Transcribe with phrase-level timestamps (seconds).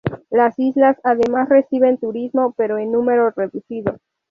[0.31, 3.97] Las islas además reciben turismo, pero en número reducido.